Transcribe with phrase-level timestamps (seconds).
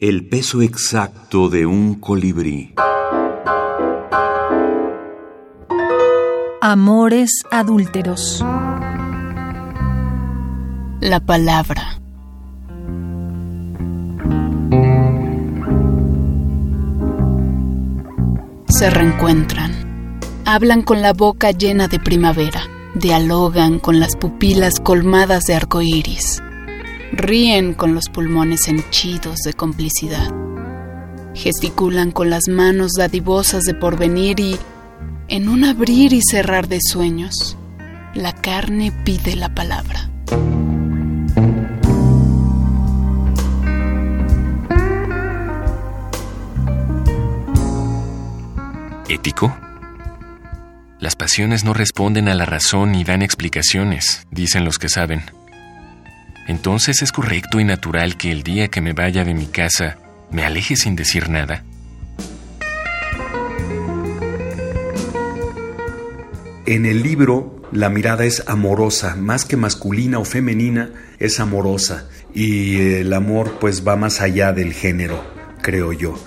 [0.00, 2.72] El peso exacto de un colibrí.
[6.60, 8.44] Amores adúlteros.
[11.00, 12.00] La palabra.
[18.68, 20.20] Se reencuentran.
[20.44, 22.60] Hablan con la boca llena de primavera.
[22.94, 26.40] Dialogan con las pupilas colmadas de arcoíris.
[27.12, 30.30] Ríen con los pulmones henchidos de complicidad.
[31.34, 34.56] Gesticulan con las manos dadivosas de porvenir y,
[35.28, 37.56] en un abrir y cerrar de sueños,
[38.14, 40.10] la carne pide la palabra.
[49.08, 49.56] ¿Ético?
[51.00, 55.37] Las pasiones no responden a la razón ni dan explicaciones, dicen los que saben.
[56.48, 59.98] Entonces es correcto y natural que el día que me vaya de mi casa
[60.32, 61.62] me aleje sin decir nada.
[66.66, 72.08] En el libro la mirada es amorosa, más que masculina o femenina, es amorosa.
[72.34, 75.22] Y el amor pues va más allá del género,
[75.60, 76.18] creo yo.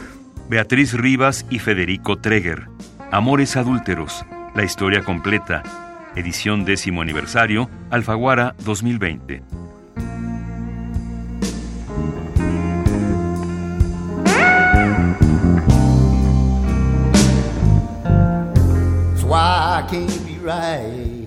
[0.50, 2.67] Beatriz Rivas y Federico Treger.
[3.12, 4.23] Amores adúlteros.
[4.54, 5.64] La historia completa.
[6.16, 7.70] Edición décimo aniversario.
[7.90, 9.61] Alfaguara 2020.
[19.82, 21.20] I can't be right.